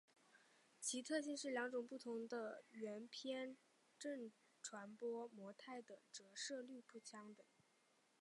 [0.79, 3.55] 其特性是两种不同的圆偏
[3.99, 7.45] 振传播模态的折射率不相等。